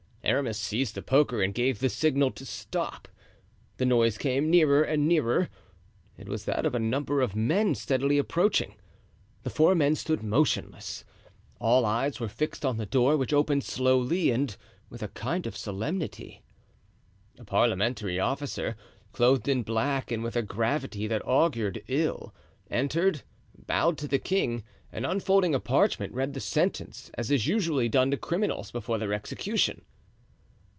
[0.23, 3.07] Aramis seized the poker and gave the signal to stop;
[3.77, 5.49] the noise came nearer and nearer.
[6.15, 8.75] It was that of a number of men steadily approaching.
[9.41, 11.03] The four men stood motionless.
[11.59, 14.55] All eyes were fixed on the door, which opened slowly and
[14.91, 16.43] with a kind of solemnity.
[17.39, 18.77] A parliamentary officer,
[19.13, 22.33] clothed in black and with a gravity that augured ill,
[22.69, 23.23] entered,
[23.57, 28.11] bowed to the king, and unfolding a parchment, read the sentence, as is usually done
[28.11, 29.81] to criminals before their execution.